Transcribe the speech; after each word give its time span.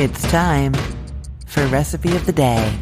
It's 0.00 0.22
time 0.30 0.72
for 1.44 1.66
Recipe 1.66 2.16
of 2.16 2.24
the 2.24 2.32
Day. 2.32 2.74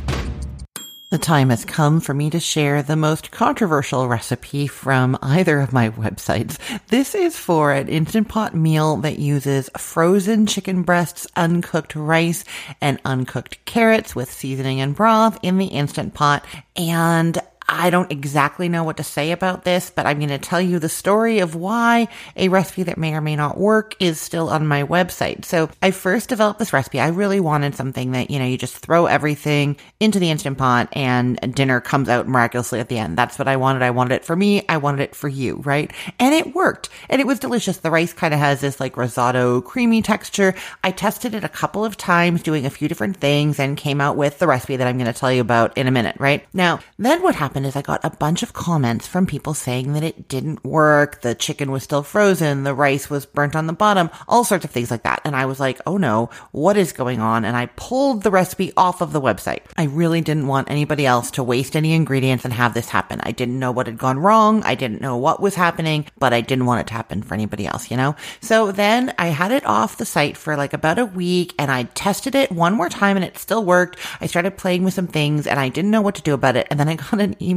The 1.10 1.18
time 1.18 1.50
has 1.50 1.64
come 1.64 1.98
for 1.98 2.14
me 2.14 2.30
to 2.30 2.38
share 2.38 2.80
the 2.80 2.94
most 2.94 3.32
controversial 3.32 4.06
recipe 4.06 4.68
from 4.68 5.18
either 5.20 5.58
of 5.58 5.72
my 5.72 5.90
websites. 5.90 6.58
This 6.86 7.16
is 7.16 7.36
for 7.36 7.72
an 7.72 7.88
Instant 7.88 8.28
Pot 8.28 8.54
meal 8.54 8.98
that 8.98 9.18
uses 9.18 9.68
frozen 9.76 10.46
chicken 10.46 10.84
breasts, 10.84 11.26
uncooked 11.34 11.96
rice, 11.96 12.44
and 12.80 13.00
uncooked 13.04 13.64
carrots 13.64 14.14
with 14.14 14.30
seasoning 14.30 14.80
and 14.80 14.94
broth 14.94 15.40
in 15.42 15.58
the 15.58 15.66
Instant 15.66 16.14
Pot. 16.14 16.44
And 16.76 17.36
I 17.70 17.90
don't 17.90 18.10
exactly 18.10 18.70
know 18.70 18.82
what 18.82 18.96
to 18.96 19.04
say 19.04 19.30
about 19.30 19.64
this, 19.64 19.90
but 19.90 20.06
I'm 20.06 20.18
going 20.18 20.30
to 20.30 20.38
tell 20.38 20.60
you 20.60 20.78
the 20.78 20.88
story 20.88 21.40
of 21.40 21.54
why 21.54 22.08
a 22.34 22.48
recipe 22.48 22.84
that 22.84 22.96
may 22.96 23.12
or 23.12 23.20
may 23.20 23.36
not 23.36 23.58
work 23.58 23.94
is 24.00 24.18
still 24.18 24.48
on 24.48 24.66
my 24.66 24.84
website. 24.84 25.44
So 25.44 25.68
I 25.82 25.90
first 25.90 26.30
developed 26.30 26.58
this 26.58 26.72
recipe. 26.72 26.98
I 26.98 27.08
really 27.08 27.40
wanted 27.40 27.74
something 27.74 28.12
that, 28.12 28.30
you 28.30 28.38
know, 28.38 28.46
you 28.46 28.56
just 28.56 28.78
throw 28.78 29.04
everything 29.04 29.76
into 30.00 30.18
the 30.18 30.30
Instant 30.30 30.56
Pot 30.56 30.88
and 30.92 31.38
dinner 31.54 31.80
comes 31.80 32.08
out 32.08 32.26
miraculously 32.26 32.80
at 32.80 32.88
the 32.88 32.98
end. 32.98 33.18
That's 33.18 33.38
what 33.38 33.48
I 33.48 33.56
wanted. 33.56 33.82
I 33.82 33.90
wanted 33.90 34.14
it 34.14 34.24
for 34.24 34.34
me. 34.34 34.64
I 34.66 34.78
wanted 34.78 35.02
it 35.02 35.14
for 35.14 35.28
you, 35.28 35.56
right? 35.56 35.92
And 36.18 36.34
it 36.34 36.54
worked 36.54 36.88
and 37.10 37.20
it 37.20 37.26
was 37.26 37.38
delicious. 37.38 37.76
The 37.76 37.90
rice 37.90 38.14
kind 38.14 38.32
of 38.32 38.40
has 38.40 38.62
this 38.62 38.80
like 38.80 38.96
risotto 38.96 39.60
creamy 39.60 40.00
texture. 40.00 40.54
I 40.82 40.90
tested 40.90 41.34
it 41.34 41.44
a 41.44 41.48
couple 41.50 41.84
of 41.84 41.98
times 41.98 42.42
doing 42.42 42.64
a 42.64 42.70
few 42.70 42.88
different 42.88 43.18
things 43.18 43.60
and 43.60 43.76
came 43.76 44.00
out 44.00 44.16
with 44.16 44.38
the 44.38 44.46
recipe 44.46 44.76
that 44.76 44.86
I'm 44.86 44.96
going 44.96 45.12
to 45.12 45.18
tell 45.18 45.30
you 45.30 45.42
about 45.42 45.76
in 45.76 45.86
a 45.86 45.90
minute, 45.90 46.16
right? 46.18 46.46
Now, 46.54 46.80
then 46.98 47.20
what 47.20 47.34
happened 47.34 47.57
happened 47.58 47.66
is 47.66 47.76
I 47.76 47.82
got 47.82 48.04
a 48.04 48.16
bunch 48.16 48.44
of 48.44 48.52
comments 48.52 49.08
from 49.08 49.26
people 49.26 49.52
saying 49.52 49.92
that 49.94 50.04
it 50.04 50.28
didn't 50.28 50.64
work, 50.64 51.22
the 51.22 51.34
chicken 51.34 51.72
was 51.72 51.82
still 51.82 52.04
frozen, 52.04 52.62
the 52.62 52.72
rice 52.74 53.10
was 53.10 53.26
burnt 53.26 53.56
on 53.56 53.66
the 53.66 53.72
bottom, 53.72 54.10
all 54.28 54.44
sorts 54.44 54.64
of 54.64 54.70
things 54.70 54.92
like 54.92 55.02
that. 55.02 55.20
And 55.24 55.34
I 55.34 55.46
was 55.46 55.58
like, 55.58 55.80
oh 55.84 55.96
no, 55.96 56.30
what 56.52 56.76
is 56.76 56.92
going 56.92 57.18
on? 57.20 57.44
And 57.44 57.56
I 57.56 57.66
pulled 57.74 58.22
the 58.22 58.30
recipe 58.30 58.72
off 58.76 59.00
of 59.00 59.12
the 59.12 59.20
website. 59.20 59.62
I 59.76 59.84
really 59.84 60.20
didn't 60.20 60.46
want 60.46 60.70
anybody 60.70 61.04
else 61.04 61.32
to 61.32 61.42
waste 61.42 61.74
any 61.74 61.94
ingredients 61.94 62.44
and 62.44 62.54
have 62.54 62.74
this 62.74 62.90
happen. 62.90 63.20
I 63.24 63.32
didn't 63.32 63.58
know 63.58 63.72
what 63.72 63.88
had 63.88 63.98
gone 63.98 64.20
wrong. 64.20 64.62
I 64.62 64.76
didn't 64.76 65.00
know 65.00 65.16
what 65.16 65.40
was 65.40 65.56
happening, 65.56 66.06
but 66.16 66.32
I 66.32 66.40
didn't 66.40 66.66
want 66.66 66.82
it 66.82 66.86
to 66.88 66.94
happen 66.94 67.22
for 67.22 67.34
anybody 67.34 67.66
else, 67.66 67.90
you 67.90 67.96
know? 67.96 68.14
So 68.40 68.70
then 68.70 69.12
I 69.18 69.28
had 69.28 69.50
it 69.50 69.66
off 69.66 69.98
the 69.98 70.06
site 70.06 70.36
for 70.36 70.56
like 70.56 70.72
about 70.72 71.00
a 71.00 71.06
week 71.06 71.54
and 71.58 71.72
I 71.72 71.84
tested 71.94 72.36
it 72.36 72.52
one 72.52 72.74
more 72.74 72.88
time 72.88 73.16
and 73.16 73.24
it 73.24 73.36
still 73.36 73.64
worked. 73.64 73.98
I 74.20 74.26
started 74.26 74.56
playing 74.56 74.84
with 74.84 74.94
some 74.94 75.08
things 75.08 75.48
and 75.48 75.58
I 75.58 75.70
didn't 75.70 75.90
know 75.90 76.02
what 76.02 76.14
to 76.14 76.22
do 76.22 76.34
about 76.34 76.54
it. 76.54 76.68
And 76.70 76.78
then 76.78 76.88
I 76.88 76.94
got 76.94 77.20
an 77.20 77.34
email 77.42 77.47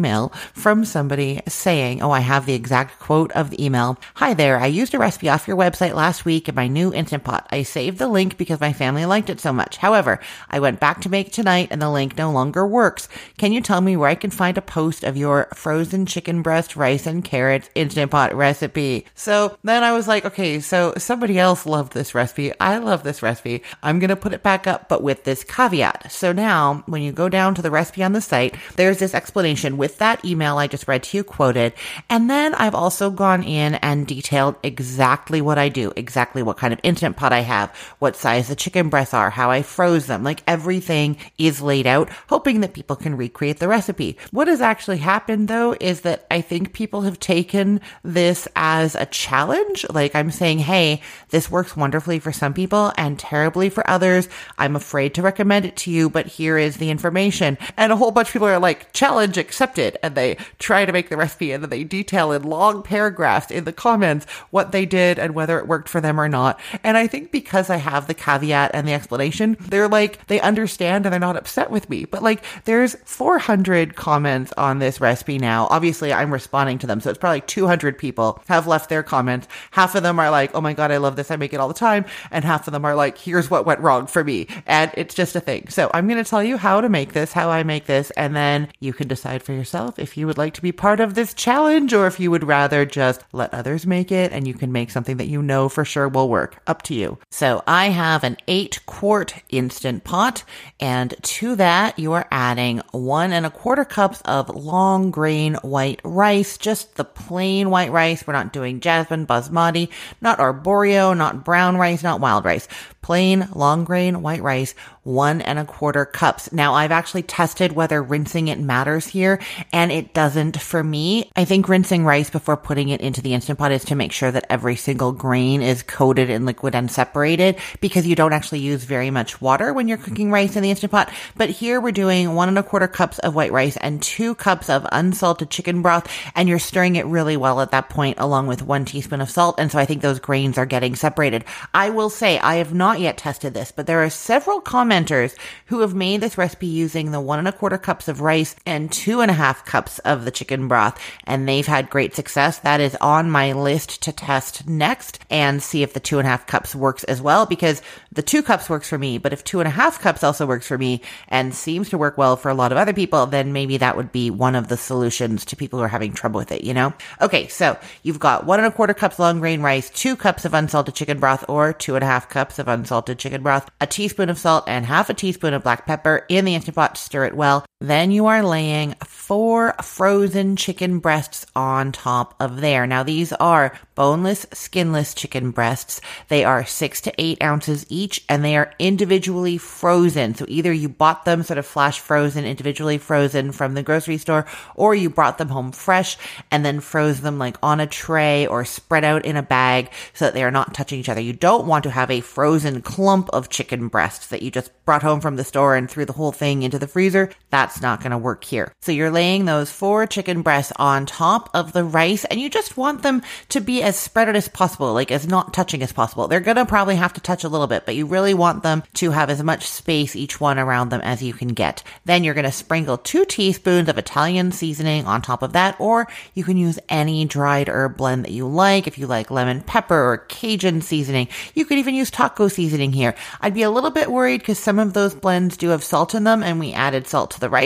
from 0.54 0.86
somebody 0.86 1.42
saying, 1.48 2.02
Oh, 2.02 2.12
I 2.12 2.22
have 2.22 2.46
the 2.46 2.54
exact 2.54 3.00
quote 3.00 3.32
of 3.34 3.50
the 3.50 3.64
email. 3.64 3.98
Hi 4.16 4.34
there. 4.34 4.60
I 4.60 4.68
used 4.68 4.94
a 4.94 5.00
recipe 5.00 5.30
off 5.30 5.48
your 5.48 5.58
website 5.58 5.94
last 5.94 6.26
week 6.26 6.48
in 6.48 6.56
my 6.56 6.68
new 6.68 6.94
Instant 6.94 7.24
Pot. 7.24 7.48
I 7.52 7.64
saved 7.64 7.98
the 7.98 8.08
link 8.08 8.38
because 8.38 8.60
my 8.60 8.74
family 8.74 9.06
liked 9.06 9.30
it 9.30 9.40
so 9.40 9.52
much. 9.52 9.78
However, 9.78 10.20
I 10.50 10.60
went 10.60 10.80
back 10.80 11.02
to 11.02 11.10
make 11.10 11.28
it 11.28 11.34
tonight 11.34 11.70
and 11.72 11.82
the 11.82 11.90
link 11.90 12.18
no 12.18 12.32
longer 12.32 12.66
works. 12.66 13.10
Can 13.38 13.52
you 13.52 13.62
tell 13.62 13.82
me 13.82 13.98
where 13.98 14.10
I 14.10 14.16
can 14.16 14.30
find 14.30 14.58
a 14.58 14.62
post 14.62 15.04
of 15.04 15.18
your 15.18 15.48
frozen 15.54 16.06
chicken 16.06 16.42
breast, 16.42 16.76
rice 16.76 17.06
and 17.06 17.24
carrots 17.24 17.70
Instant 17.76 18.12
Pot 18.12 18.34
recipe? 18.34 19.06
So 19.16 19.58
then 19.64 19.84
I 19.84 19.92
was 19.92 20.08
like, 20.08 20.26
okay, 20.26 20.60
so 20.60 20.94
somebody 20.98 21.38
else 21.40 21.66
loved 21.66 21.94
this 21.94 22.16
recipe. 22.16 22.54
I 22.60 22.78
love 22.78 23.04
this 23.04 23.22
recipe. 23.22 23.64
I'm 23.84 24.00
going 24.00 24.10
to 24.10 24.16
put 24.16 24.34
it 24.34 24.44
back 24.44 24.68
up, 24.68 24.90
but 24.90 25.04
with 25.04 25.24
this 25.24 25.44
caveat. 25.44 26.12
So 26.12 26.32
now 26.32 26.84
when 26.86 27.02
you 27.02 27.12
go 27.12 27.30
down 27.30 27.56
to 27.56 27.62
the 27.62 27.72
recipe 27.72 28.04
on 28.04 28.14
the 28.14 28.22
site, 28.22 28.56
there's 28.76 29.00
this 29.00 29.14
explanation 29.14 29.78
with 29.82 29.98
that 29.98 30.24
email 30.24 30.60
I 30.60 30.68
just 30.68 30.88
read 30.88 31.02
to 31.02 31.18
you 31.18 31.24
quoted. 31.24 31.74
And 32.08 32.30
then 32.30 32.54
I've 32.54 32.76
also 32.76 33.10
gone 33.10 33.42
in 33.42 33.74
and 33.76 34.06
detailed 34.06 34.56
exactly 34.62 35.42
what 35.42 35.58
I 35.58 35.70
do, 35.70 35.92
exactly 35.96 36.44
what 36.44 36.58
kind 36.58 36.72
of 36.72 36.80
instant 36.84 37.18
pot 37.18 37.34
I 37.34 37.40
have, 37.40 37.76
what 37.98 38.16
size 38.16 38.48
the 38.48 38.56
chicken 38.56 38.90
breasts 38.90 39.16
are, 39.16 39.32
how 39.32 39.50
I 39.50 39.64
froze 39.64 40.06
them. 40.06 40.24
Like 40.24 40.44
everything 40.46 41.18
is 41.40 41.64
laid 41.64 41.88
out, 41.88 42.10
hoping 42.30 42.60
that 42.60 42.76
people 42.76 42.96
can 42.96 43.18
recreate 43.18 43.58
the 43.58 43.68
recipe. 43.68 44.20
What 44.30 44.48
has 44.48 44.62
actually 44.62 45.00
happened 45.00 45.48
though 45.48 45.76
is 45.80 46.02
that 46.02 46.28
I 46.30 46.42
think 46.42 46.74
people 46.74 47.02
have 47.02 47.20
taken 47.20 47.82
this 48.04 48.48
as 48.56 48.94
a 48.94 49.08
challenge. 49.08 49.84
Like 49.90 50.14
I'm 50.14 50.30
saying, 50.30 50.60
hey, 50.60 51.02
this 51.30 51.50
works 51.50 51.76
wonderfully 51.76 52.20
for 52.20 52.32
some 52.32 52.54
people 52.54 52.94
and 53.00 53.18
terribly 53.18 53.72
for 53.72 53.90
others. 53.90 54.30
I'm 54.60 54.76
afraid 54.76 55.16
to 55.16 55.24
recommend 55.24 55.66
it 55.66 55.76
to 55.78 55.90
you, 55.90 56.08
but 56.08 56.28
here 56.28 56.60
is 56.60 56.78
the 56.78 56.92
information. 56.92 57.58
And 57.78 57.92
a 57.92 57.96
whole 57.96 58.12
bunch 58.12 58.28
of 58.28 58.34
people 58.34 58.48
are 58.48 58.60
like, 58.60 58.94
challenge 58.94 59.40
accepted. 59.40 59.71
And 60.04 60.12
and 60.12 60.18
they 60.18 60.36
try 60.60 60.86
to 60.86 60.92
make 60.92 61.10
the 61.10 61.16
recipe 61.16 61.52
and 61.52 61.64
then 61.64 61.70
they 61.70 61.84
detail 61.86 62.32
in 62.34 62.44
long 62.44 62.84
paragraphs 62.84 63.50
in 63.50 63.64
the 63.64 63.72
comments 63.72 64.26
what 64.50 64.72
they 64.74 64.86
did 64.86 65.18
and 65.18 65.34
whether 65.34 65.58
it 65.58 65.68
worked 65.68 65.88
for 65.88 66.02
them 66.02 66.20
or 66.20 66.28
not. 66.28 66.60
And 66.84 66.98
I 66.98 67.08
think 67.08 67.32
because 67.32 67.70
I 67.70 67.78
have 67.78 68.08
the 68.08 68.14
caveat 68.14 68.72
and 68.74 68.88
the 68.88 68.94
explanation, 68.94 69.56
they're 69.60 69.88
like, 69.88 70.28
they 70.28 70.42
understand 70.42 71.06
and 71.06 71.14
they're 71.14 71.20
not 71.20 71.38
upset 71.38 71.72
with 71.72 71.90
me. 71.90 72.04
But 72.04 72.24
like, 72.24 72.44
there's 72.66 72.96
400 73.06 73.96
comments 73.96 74.54
on 74.58 74.80
this 74.80 75.00
recipe 75.00 75.38
now. 75.38 75.68
Obviously, 75.70 76.12
I'm 76.12 76.34
responding 76.34 76.78
to 76.80 76.88
them. 76.88 77.00
So 77.00 77.10
it's 77.10 77.20
probably 77.20 77.42
200 77.42 77.98
people 77.98 78.42
have 78.48 78.68
left 78.68 78.90
their 78.90 79.04
comments. 79.04 79.48
Half 79.72 79.96
of 79.96 80.04
them 80.04 80.20
are 80.20 80.30
like, 80.30 80.52
oh 80.54 80.62
my 80.62 80.74
God, 80.74 80.92
I 80.92 80.98
love 80.98 81.16
this. 81.16 81.32
I 81.32 81.38
make 81.38 81.54
it 81.54 81.60
all 81.62 81.70
the 81.70 81.74
time. 81.74 82.06
And 82.32 82.44
half 82.44 82.68
of 82.68 82.74
them 82.74 82.84
are 82.84 82.96
like, 82.96 83.18
here's 83.18 83.50
what 83.50 83.66
went 83.66 83.80
wrong 83.80 84.08
for 84.08 84.24
me. 84.24 84.48
And 84.66 84.92
it's 84.96 85.16
just 85.16 85.36
a 85.36 85.40
thing. 85.40 85.70
So 85.70 85.90
I'm 85.94 86.08
going 86.08 86.22
to 86.22 86.30
tell 86.30 86.44
you 86.44 86.58
how 86.58 86.82
to 86.82 86.90
make 86.90 87.14
this, 87.14 87.32
how 87.32 87.50
I 87.50 87.64
make 87.64 87.86
this, 87.86 88.12
and 88.12 88.36
then 88.36 88.68
you 88.82 88.92
can 88.92 89.08
decide 89.08 89.42
for 89.42 89.54
yourself 89.54 89.61
if 89.98 90.18
you 90.18 90.28
would 90.28 90.38
like 90.38 90.54
to 90.56 90.62
be 90.62 90.72
part 90.72 91.00
of 91.00 91.14
this 91.14 91.34
challenge 91.34 91.94
or 91.94 92.08
if 92.08 92.20
you 92.20 92.32
would 92.32 92.44
rather 92.44 92.86
just 92.86 93.24
let 93.32 93.54
others 93.54 93.86
make 93.86 94.12
it 94.12 94.32
and 94.32 94.48
you 94.48 94.54
can 94.54 94.72
make 94.72 94.92
something 94.92 95.18
that 95.18 95.28
you 95.28 95.42
know 95.42 95.70
for 95.70 95.86
sure 95.86 96.08
will 96.08 96.30
work. 96.30 96.62
Up 96.68 96.82
to 96.84 96.94
you. 96.94 97.18
So 97.30 97.64
I 97.68 97.90
have 97.90 98.24
an 98.24 98.38
eight 98.48 98.80
quart 98.86 99.36
instant 99.50 100.04
pot 100.04 100.44
and 100.80 101.14
to 101.22 101.56
that 101.56 101.98
you 102.00 102.14
are 102.14 102.28
adding 102.32 102.82
one 102.92 103.32
and 103.32 103.46
a 103.46 103.50
quarter 103.50 103.86
cups 103.86 104.22
of 104.22 104.50
long 104.50 105.12
grain 105.12 105.56
white 105.56 106.02
rice, 106.04 106.58
just 106.58 106.96
the 106.96 107.04
plain 107.04 107.70
white 107.70 107.92
rice. 107.92 108.26
We're 108.26 108.34
not 108.34 108.54
doing 108.54 108.80
jasmine, 108.80 109.28
basmati, 109.28 109.90
not 110.22 110.40
arborio, 110.40 111.16
not 111.16 111.46
brown 111.46 111.78
rice, 111.78 112.04
not 112.04 112.20
wild 112.20 112.46
rice 112.46 112.68
plain 113.02 113.48
long 113.54 113.84
grain 113.84 114.22
white 114.22 114.42
rice, 114.42 114.76
one 115.04 115.42
and 115.42 115.58
a 115.58 115.66
quarter 115.66 116.06
cups. 116.06 116.52
Now 116.52 116.76
I've 116.76 116.92
actually 116.92 117.24
tested 117.24 117.72
whether 117.72 118.02
rinsing 118.02 118.48
it 118.48 118.60
matters 118.60 119.08
here 119.08 119.40
and 119.74 119.92
it 119.92 120.14
doesn't 120.14 120.62
for 120.62 120.84
me. 120.84 121.32
I 121.36 121.46
think 121.46 121.68
rinsing 121.68 122.06
rice 122.06 122.30
before 122.30 122.58
putting 122.58 122.90
it 122.90 123.02
into 123.02 123.22
the 123.22 123.34
Instant 123.34 123.58
Pot 123.58 123.72
is 123.72 123.86
to 123.86 123.96
make 123.96 124.12
sure 124.12 124.32
that 124.32 124.46
every 124.50 124.76
single 124.76 125.12
grain 125.12 125.62
is 125.62 125.84
coated 125.84 126.30
in 126.30 126.46
liquid 126.46 126.76
and 126.76 126.92
separated 126.92 127.58
because 127.80 128.06
you 128.06 128.16
don't 128.16 128.34
actually 128.34 128.60
use 128.60 128.84
very 128.84 129.10
much 129.10 129.42
water 129.42 129.74
when 129.74 129.88
you're 129.88 129.98
cooking 129.98 130.32
rice 130.32 130.56
in 130.56 130.64
the 130.64 130.70
Instant 130.70 130.92
Pot. 130.92 131.12
But 131.36 131.50
here 131.50 131.82
we're 131.82 131.92
doing 131.92 132.36
one 132.36 132.50
and 132.50 132.60
a 132.60 132.64
quarter 132.64 132.88
cups 132.88 133.18
of 133.20 133.34
white 133.34 133.52
rice 133.52 133.78
and 133.78 134.02
two 134.02 134.36
cups 134.36 134.70
of 134.70 134.86
unsalted 134.92 135.50
chicken 135.50 135.82
broth 135.82 136.08
and 136.36 136.48
you're 136.48 136.60
stirring 136.60 136.96
it 136.96 137.06
really 137.06 137.38
well 137.38 137.62
at 137.62 137.72
that 137.72 137.90
point 137.90 138.20
along 138.20 138.48
with 138.48 138.62
one 138.62 138.86
teaspoon 138.86 139.22
of 139.22 139.30
salt. 139.30 139.56
And 139.58 139.72
so 139.72 139.80
I 139.80 139.86
think 139.86 140.02
those 140.02 140.20
grains 140.20 140.58
are 140.58 140.66
getting 140.66 140.96
separated. 140.96 141.46
I 141.74 141.90
will 141.90 142.10
say 142.10 142.38
I 142.38 142.56
have 142.56 142.74
not 142.74 142.91
yet 143.00 143.18
tested 143.18 143.54
this, 143.54 143.72
but 143.72 143.88
there 143.88 144.04
are 144.04 144.10
several 144.10 144.62
commenters 144.62 145.36
who 145.68 145.80
have 145.80 145.94
made 145.94 146.22
this 146.22 146.38
recipe 146.38 146.68
using 146.68 147.12
the 147.12 147.22
one 147.22 147.40
and 147.40 147.48
a 147.48 147.52
quarter 147.52 147.78
cups 147.78 148.08
of 148.08 148.22
rice 148.22 148.56
and 148.66 148.92
two 148.92 149.22
and 149.22 149.32
a 149.32 149.36
half 149.36 149.66
cups 149.66 150.00
of 150.00 150.26
the 150.26 150.32
chicken 150.32 150.68
broth, 150.68 151.00
and 151.26 151.48
they've 151.48 151.68
had 151.68 151.90
great 151.90 152.16
success. 152.16 152.60
That 152.60 152.82
is 152.82 152.96
on 153.00 153.32
my 153.32 153.54
list 153.54 154.02
to 154.04 154.12
test 154.12 154.68
next 154.68 155.20
and 155.30 155.64
see 155.64 155.84
if 155.84 155.94
the 155.94 156.00
two 156.00 156.20
and 156.20 156.28
a 156.28 156.32
half 156.32 156.48
cups 156.48 156.76
works 156.76 157.04
as 157.06 157.22
well, 157.22 157.46
because 157.46 157.82
the 158.12 158.22
two 158.22 158.44
cups 158.44 158.70
works 158.70 158.90
for 158.90 158.98
me, 158.98 159.18
but 159.18 159.34
if 159.34 159.44
two 159.44 159.60
and 159.60 159.68
a 159.68 159.72
half 159.72 160.02
cups 160.02 160.24
also 160.24 160.46
works 160.46 160.68
for 160.68 160.78
me 160.78 161.02
and 161.28 161.56
seems 161.56 161.90
to 161.90 161.98
work 161.98 162.18
well 162.18 162.36
for 162.36 162.50
a 162.50 162.54
lot 162.54 162.72
of 162.72 162.78
other 162.78 162.94
people, 162.94 163.26
then 163.26 163.54
maybe 163.54 163.78
that 163.78 163.96
would 163.96 164.12
be 164.12 164.30
one 164.30 164.56
of 164.56 164.68
the 164.68 164.78
solutions 164.78 165.46
to 165.46 165.56
people 165.56 165.80
who 165.80 165.86
are 165.86 165.88
having 165.88 166.14
trouble 166.14 166.38
with 166.38 166.52
it, 166.52 166.64
you 166.64 166.74
know? 166.74 166.94
Okay, 167.22 167.48
so 167.48 167.78
you've 168.04 168.20
got 168.20 168.46
one 168.46 168.60
and 168.60 168.68
a 168.68 168.72
quarter 168.72 168.94
cups 168.94 169.20
long 169.20 169.40
grain 169.40 169.62
rice, 169.62 169.90
two 169.90 170.16
cups 170.16 170.44
of 170.46 170.54
unsalted 170.54 170.96
chicken 170.96 171.20
broth, 171.20 171.46
or 171.48 171.72
two 171.74 171.96
and 171.96 172.04
a 172.04 172.08
half 172.08 172.30
cups 172.30 172.60
of 172.60 172.68
unsalted 172.68 172.81
unsalted 172.82 173.20
chicken 173.20 173.44
broth, 173.44 173.70
a 173.80 173.86
teaspoon 173.86 174.30
of 174.30 174.40
salt, 174.40 174.64
and 174.68 174.88
half 174.88 175.10
a 175.10 175.14
teaspoon 175.14 175.54
of 175.54 175.62
black 175.62 175.86
pepper 175.86 176.26
in 176.30 176.46
the 176.46 176.56
Instant 176.56 176.76
Pot. 176.76 176.98
Stir 176.98 177.26
it 177.26 177.36
well. 177.36 177.64
Then 177.82 178.12
you 178.12 178.28
are 178.28 178.44
laying 178.44 178.94
four 179.04 179.74
frozen 179.82 180.56
chicken 180.56 181.00
breasts 181.00 181.48
on 181.56 181.92
top 181.92 182.36
of 182.40 182.62
there. 182.62 182.86
Now 182.86 183.02
these 183.02 183.34
are 183.34 183.76
boneless, 183.96 184.46
skinless 184.54 185.16
chicken 185.16 185.50
breasts. 185.50 186.00
They 186.28 186.44
are 186.44 186.64
six 186.64 187.02
to 187.02 187.14
eight 187.18 187.42
ounces 187.42 187.88
each 187.90 188.24
and 188.30 188.46
they 188.46 188.56
are 188.56 188.72
individually 188.78 189.58
frozen. 189.58 190.36
So 190.36 190.46
either 190.48 190.72
you 190.72 190.90
bought 190.90 191.26
them 191.26 191.42
sort 191.42 191.58
of 191.58 191.66
flash 191.66 192.00
frozen, 192.00 192.46
individually 192.46 193.00
frozen 193.00 193.52
from 193.52 193.74
the 193.74 193.82
grocery 193.82 194.20
store, 194.20 194.46
or 194.76 194.94
you 194.94 195.10
brought 195.10 195.40
them 195.40 195.50
home 195.50 195.72
fresh 195.72 196.18
and 196.52 196.64
then 196.64 196.82
froze 196.82 197.22
them 197.22 197.40
like 197.40 197.58
on 197.64 197.80
a 197.80 197.88
tray 197.88 198.46
or 198.46 198.64
spread 198.64 199.04
out 199.04 199.26
in 199.26 199.38
a 199.38 199.44
bag 199.44 199.90
so 200.14 200.26
that 200.26 200.36
they 200.36 200.44
are 200.44 200.52
not 200.52 200.76
touching 200.76 201.00
each 201.00 201.10
other. 201.10 201.22
You 201.22 201.34
don't 201.34 201.66
want 201.66 201.84
to 201.86 201.90
have 201.90 202.12
a 202.12 202.22
frozen 202.22 202.84
clump 202.84 203.30
of 203.34 203.50
chicken 203.50 203.88
breasts 203.88 204.28
that 204.28 204.44
you 204.44 204.52
just 204.52 204.72
brought 204.86 205.02
home 205.02 205.20
from 205.20 205.36
the 205.36 205.44
store 205.44 205.76
and 205.76 205.90
threw 205.90 206.06
the 206.06 206.14
whole 206.14 206.32
thing 206.32 206.62
into 206.62 206.78
the 206.78 206.88
freezer. 206.88 207.32
That's 207.50 207.71
that's 207.72 207.82
not 207.82 208.02
going 208.02 208.12
to 208.12 208.18
work 208.18 208.44
here. 208.44 208.74
So 208.82 208.92
you're 208.92 209.12
laying 209.12 209.46
those 209.46 209.72
four 209.72 210.06
chicken 210.06 210.42
breasts 210.42 210.74
on 210.76 211.06
top 211.06 211.50
of 211.54 211.72
the 211.72 211.86
rice 211.86 212.26
and 212.26 212.38
you 212.38 212.50
just 212.50 212.76
want 212.76 213.02
them 213.02 213.22
to 213.48 213.62
be 213.62 213.82
as 213.82 213.96
spread 213.96 214.28
out 214.28 214.36
as 214.36 214.50
possible, 214.50 214.94
like 214.94 215.10
as 215.10 215.26
not 215.26 215.54
touching 215.54 215.82
as 215.82 215.94
possible. 215.94 216.28
They're 216.28 216.42
going 216.42 216.58
to 216.58 216.66
probably 216.66 216.98
have 216.98 217.14
to 217.14 217.22
touch 217.22 217.46
a 217.46 217.48
little 217.48 217.68
bit, 217.68 217.86
but 217.86 217.96
you 217.96 218.08
really 218.08 218.34
want 218.34 218.62
them 218.62 218.84
to 218.96 219.12
have 219.12 219.30
as 219.30 219.42
much 219.42 219.70
space 219.70 220.18
each 220.18 220.42
one 220.42 220.60
around 220.60 220.90
them 220.90 221.00
as 221.00 221.24
you 221.24 221.32
can 221.32 221.50
get. 221.50 221.82
Then 222.04 222.26
you're 222.26 222.34
going 222.34 222.44
to 222.44 222.52
sprinkle 222.52 222.98
two 222.98 223.24
teaspoons 223.24 223.88
of 223.88 223.98
Italian 223.98 224.52
seasoning 224.52 225.06
on 225.06 225.22
top 225.22 225.42
of 225.42 225.54
that, 225.54 225.80
or 225.80 226.10
you 226.34 226.44
can 226.44 226.58
use 226.58 226.78
any 226.90 227.24
dried 227.24 227.70
herb 227.70 227.96
blend 227.96 228.26
that 228.26 228.32
you 228.32 228.48
like. 228.48 228.86
If 228.86 228.98
you 228.98 229.08
like 229.08 229.32
lemon 229.32 229.62
pepper 229.62 229.96
or 229.96 230.18
Cajun 230.18 230.82
seasoning, 230.82 231.30
you 231.54 231.64
could 231.64 231.78
even 231.78 231.96
use 231.96 232.12
taco 232.12 232.50
seasoning 232.50 232.92
here. 232.92 233.16
I'd 233.40 233.54
be 233.54 233.64
a 233.64 233.72
little 233.72 233.92
bit 233.92 234.12
worried 234.12 234.42
because 234.42 234.60
some 234.60 234.78
of 234.78 234.92
those 234.92 235.16
blends 235.16 235.56
do 235.56 235.70
have 235.70 235.86
salt 235.86 236.16
in 236.16 236.26
them 236.26 236.44
and 236.44 236.60
we 236.60 236.74
added 236.74 237.08
salt 237.08 237.32
to 237.32 237.40
the 237.40 237.50
rice, 237.50 237.61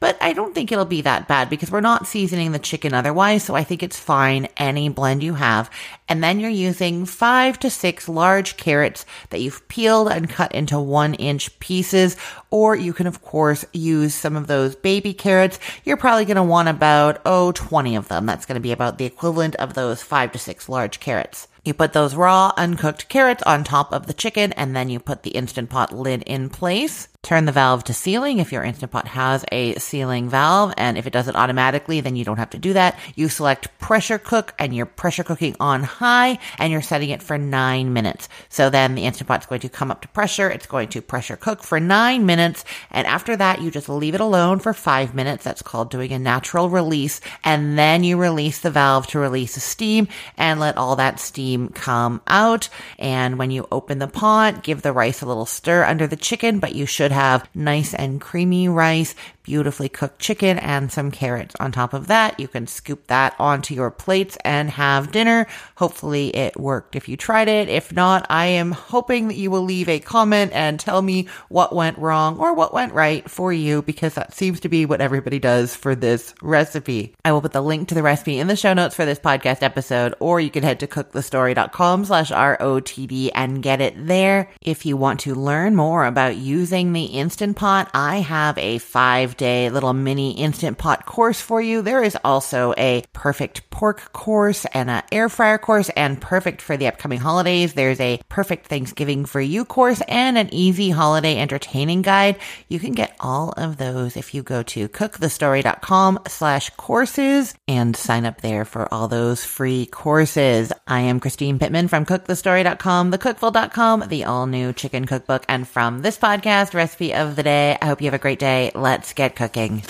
but 0.00 0.18
I 0.20 0.32
don't 0.32 0.54
think 0.54 0.70
it'll 0.70 0.84
be 0.84 1.02
that 1.02 1.28
bad 1.28 1.48
because 1.48 1.70
we're 1.70 1.80
not 1.80 2.06
seasoning 2.06 2.52
the 2.52 2.58
chicken 2.58 2.92
otherwise. 2.92 3.44
So 3.44 3.54
I 3.54 3.64
think 3.64 3.82
it's 3.82 3.98
fine. 3.98 4.48
Any 4.56 4.88
blend 4.88 5.22
you 5.22 5.34
have. 5.34 5.70
And 6.08 6.22
then 6.22 6.40
you're 6.40 6.50
using 6.50 7.04
five 7.06 7.58
to 7.60 7.70
six 7.70 8.08
large 8.08 8.56
carrots 8.56 9.06
that 9.30 9.40
you've 9.40 9.66
peeled 9.68 10.08
and 10.08 10.28
cut 10.28 10.54
into 10.54 10.78
one 10.78 11.14
inch 11.14 11.58
pieces. 11.60 12.16
Or 12.50 12.74
you 12.74 12.92
can, 12.92 13.06
of 13.06 13.22
course, 13.22 13.64
use 13.72 14.14
some 14.14 14.36
of 14.36 14.46
those 14.46 14.74
baby 14.76 15.14
carrots. 15.14 15.58
You're 15.84 15.96
probably 15.96 16.24
going 16.24 16.36
to 16.36 16.42
want 16.42 16.68
about, 16.68 17.20
oh, 17.24 17.52
20 17.52 17.96
of 17.96 18.08
them. 18.08 18.26
That's 18.26 18.46
going 18.46 18.54
to 18.54 18.60
be 18.60 18.72
about 18.72 18.98
the 18.98 19.04
equivalent 19.04 19.54
of 19.56 19.74
those 19.74 20.02
five 20.02 20.32
to 20.32 20.38
six 20.38 20.68
large 20.68 21.00
carrots. 21.00 21.48
You 21.64 21.74
put 21.74 21.92
those 21.92 22.14
raw, 22.14 22.52
uncooked 22.56 23.10
carrots 23.10 23.42
on 23.42 23.62
top 23.62 23.92
of 23.92 24.06
the 24.06 24.14
chicken, 24.14 24.52
and 24.52 24.74
then 24.74 24.88
you 24.88 24.98
put 24.98 25.22
the 25.22 25.32
Instant 25.32 25.68
Pot 25.68 25.92
lid 25.92 26.22
in 26.22 26.48
place. 26.48 27.08
Turn 27.28 27.44
the 27.44 27.52
valve 27.52 27.84
to 27.84 27.92
sealing 27.92 28.38
if 28.38 28.52
your 28.52 28.64
Instant 28.64 28.90
Pot 28.90 29.06
has 29.08 29.44
a 29.52 29.74
sealing 29.74 30.30
valve, 30.30 30.72
and 30.78 30.96
if 30.96 31.06
it 31.06 31.12
does 31.12 31.28
it 31.28 31.36
automatically, 31.36 32.00
then 32.00 32.16
you 32.16 32.24
don't 32.24 32.38
have 32.38 32.48
to 32.48 32.58
do 32.58 32.72
that. 32.72 32.98
You 33.16 33.28
select 33.28 33.78
pressure 33.78 34.16
cook, 34.16 34.54
and 34.58 34.74
you're 34.74 34.86
pressure 34.86 35.24
cooking 35.24 35.54
on 35.60 35.82
high, 35.82 36.38
and 36.58 36.72
you're 36.72 36.80
setting 36.80 37.10
it 37.10 37.22
for 37.22 37.36
nine 37.36 37.92
minutes. 37.92 38.30
So 38.48 38.70
then 38.70 38.94
the 38.94 39.04
Instant 39.04 39.28
Pot's 39.28 39.44
going 39.44 39.60
to 39.60 39.68
come 39.68 39.90
up 39.90 40.00
to 40.00 40.08
pressure, 40.08 40.48
it's 40.48 40.64
going 40.64 40.88
to 40.88 41.02
pressure 41.02 41.36
cook 41.36 41.62
for 41.62 41.78
nine 41.78 42.24
minutes, 42.24 42.64
and 42.90 43.06
after 43.06 43.36
that, 43.36 43.60
you 43.60 43.70
just 43.70 43.90
leave 43.90 44.14
it 44.14 44.22
alone 44.22 44.58
for 44.58 44.72
five 44.72 45.14
minutes. 45.14 45.44
That's 45.44 45.60
called 45.60 45.90
doing 45.90 46.12
a 46.12 46.18
natural 46.18 46.70
release, 46.70 47.20
and 47.44 47.78
then 47.78 48.04
you 48.04 48.16
release 48.16 48.60
the 48.60 48.70
valve 48.70 49.06
to 49.08 49.18
release 49.18 49.52
the 49.54 49.60
steam, 49.60 50.08
and 50.38 50.60
let 50.60 50.78
all 50.78 50.96
that 50.96 51.20
steam 51.20 51.68
come 51.68 52.22
out. 52.26 52.70
And 52.98 53.36
when 53.38 53.50
you 53.50 53.68
open 53.70 53.98
the 53.98 54.08
pot, 54.08 54.62
give 54.62 54.80
the 54.80 54.94
rice 54.94 55.20
a 55.20 55.26
little 55.26 55.44
stir 55.44 55.84
under 55.84 56.06
the 56.06 56.16
chicken, 56.16 56.58
but 56.58 56.74
you 56.74 56.86
should 56.86 57.17
have 57.18 57.48
nice 57.52 57.94
and 57.94 58.20
creamy 58.20 58.68
rice, 58.68 59.16
beautifully 59.48 59.88
cooked 59.88 60.18
chicken 60.18 60.58
and 60.58 60.92
some 60.92 61.10
carrots 61.10 61.56
on 61.58 61.72
top 61.72 61.94
of 61.94 62.08
that. 62.08 62.38
You 62.38 62.48
can 62.48 62.66
scoop 62.66 63.06
that 63.06 63.34
onto 63.38 63.72
your 63.72 63.90
plates 63.90 64.36
and 64.44 64.68
have 64.68 65.10
dinner. 65.10 65.46
Hopefully 65.76 66.28
it 66.36 66.60
worked 66.60 66.94
if 66.94 67.08
you 67.08 67.16
tried 67.16 67.48
it. 67.48 67.70
If 67.70 67.90
not, 67.90 68.26
I 68.28 68.44
am 68.44 68.72
hoping 68.72 69.28
that 69.28 69.38
you 69.38 69.50
will 69.50 69.62
leave 69.62 69.88
a 69.88 70.00
comment 70.00 70.52
and 70.52 70.78
tell 70.78 71.00
me 71.00 71.28
what 71.48 71.74
went 71.74 71.96
wrong 71.96 72.38
or 72.38 72.52
what 72.52 72.74
went 72.74 72.92
right 72.92 73.28
for 73.30 73.50
you 73.50 73.80
because 73.80 74.16
that 74.16 74.34
seems 74.34 74.60
to 74.60 74.68
be 74.68 74.84
what 74.84 75.00
everybody 75.00 75.38
does 75.38 75.74
for 75.74 75.94
this 75.94 76.34
recipe. 76.42 77.14
I 77.24 77.32
will 77.32 77.40
put 77.40 77.52
the 77.52 77.62
link 77.62 77.88
to 77.88 77.94
the 77.94 78.02
recipe 78.02 78.38
in 78.38 78.48
the 78.48 78.56
show 78.56 78.74
notes 78.74 78.94
for 78.94 79.06
this 79.06 79.18
podcast 79.18 79.62
episode, 79.62 80.14
or 80.20 80.40
you 80.40 80.50
can 80.50 80.62
head 80.62 80.80
to 80.80 80.86
cookthestory.com 80.86 82.04
slash 82.04 82.30
ROTD 82.30 83.30
and 83.34 83.62
get 83.62 83.80
it 83.80 83.94
there. 84.06 84.50
If 84.60 84.84
you 84.84 84.98
want 84.98 85.20
to 85.20 85.34
learn 85.34 85.74
more 85.74 86.04
about 86.04 86.36
using 86.36 86.92
the 86.92 87.06
Instant 87.06 87.56
Pot, 87.56 87.90
I 87.94 88.16
have 88.16 88.58
a 88.58 88.76
five 88.76 89.37
day 89.38 89.70
little 89.70 89.94
mini 89.94 90.32
Instant 90.32 90.76
Pot 90.76 91.06
course 91.06 91.40
for 91.40 91.62
you. 91.62 91.80
There 91.80 92.02
is 92.02 92.18
also 92.22 92.74
a 92.76 93.04
perfect 93.14 93.70
pork 93.70 94.12
course 94.12 94.66
and 94.66 94.90
an 94.90 95.04
air 95.10 95.28
fryer 95.28 95.56
course 95.56 95.88
and 95.90 96.20
perfect 96.20 96.60
for 96.60 96.76
the 96.76 96.88
upcoming 96.88 97.20
holidays. 97.20 97.72
There's 97.72 98.00
a 98.00 98.20
perfect 98.28 98.66
Thanksgiving 98.66 99.24
for 99.24 99.40
you 99.40 99.64
course 99.64 100.02
and 100.08 100.36
an 100.36 100.52
easy 100.52 100.90
holiday 100.90 101.38
entertaining 101.38 102.02
guide. 102.02 102.36
You 102.68 102.80
can 102.80 102.92
get 102.92 103.16
all 103.20 103.54
of 103.56 103.76
those 103.76 104.16
if 104.16 104.34
you 104.34 104.42
go 104.42 104.62
to 104.64 104.88
cookthestory.com 104.88 106.20
slash 106.26 106.70
courses 106.70 107.54
and 107.66 107.96
sign 107.96 108.26
up 108.26 108.40
there 108.40 108.64
for 108.64 108.92
all 108.92 109.08
those 109.08 109.44
free 109.44 109.86
courses. 109.86 110.72
I 110.86 111.00
am 111.00 111.20
Christine 111.20 111.58
Pittman 111.58 111.88
from 111.88 112.04
cookthestory.com, 112.04 113.12
thecookful.com, 113.12 114.04
the 114.08 114.24
all 114.24 114.46
new 114.46 114.72
chicken 114.72 115.06
cookbook. 115.06 115.44
And 115.48 115.66
from 115.68 116.02
this 116.02 116.18
podcast, 116.18 116.74
recipe 116.74 117.14
of 117.14 117.36
the 117.36 117.44
day, 117.44 117.78
I 117.80 117.86
hope 117.86 118.00
you 118.00 118.06
have 118.06 118.14
a 118.14 118.18
great 118.18 118.40
day. 118.40 118.72
Let's 118.74 119.12
get 119.12 119.27
cooking. 119.36 119.82